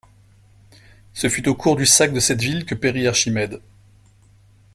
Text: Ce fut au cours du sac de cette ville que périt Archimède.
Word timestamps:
Ce 1.13 1.29
fut 1.29 1.47
au 1.47 1.53
cours 1.53 1.75
du 1.75 1.85
sac 1.85 2.11
de 2.11 2.19
cette 2.19 2.41
ville 2.41 2.65
que 2.65 2.73
périt 2.73 3.05
Archimède. 3.07 3.61